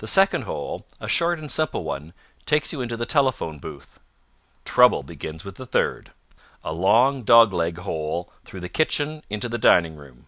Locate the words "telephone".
3.06-3.58